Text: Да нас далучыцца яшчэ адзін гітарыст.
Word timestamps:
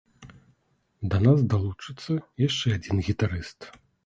Да 1.11 1.17
нас 1.25 1.43
далучыцца 1.51 2.11
яшчэ 2.47 2.67
адзін 2.79 3.05
гітарыст. 3.11 3.59